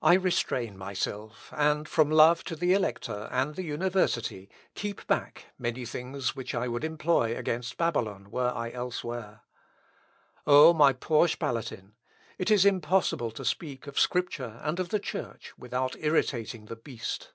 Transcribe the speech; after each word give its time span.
"I 0.00 0.14
restrain 0.14 0.78
myself, 0.78 1.52
and 1.54 1.86
from 1.86 2.10
love 2.10 2.42
to 2.44 2.56
the 2.56 2.72
Elector, 2.72 3.28
and 3.30 3.54
the 3.54 3.62
university, 3.64 4.48
keep 4.74 5.06
back 5.06 5.48
many 5.58 5.84
things 5.84 6.34
which 6.34 6.54
I 6.54 6.68
would 6.68 6.84
employ 6.84 7.36
against 7.36 7.76
Babylon, 7.76 8.30
were 8.30 8.48
I 8.50 8.70
elsewhere. 8.70 9.42
O! 10.46 10.72
my 10.72 10.94
poor 10.94 11.28
Spalatin! 11.28 11.96
it 12.38 12.50
is 12.50 12.64
impossible 12.64 13.30
to 13.32 13.44
speak 13.44 13.86
of 13.86 14.00
Scripture 14.00 14.58
and 14.64 14.80
of 14.80 14.88
the 14.88 14.98
Church 14.98 15.52
without 15.58 15.96
irritating 15.98 16.64
the 16.64 16.76
beast. 16.76 17.34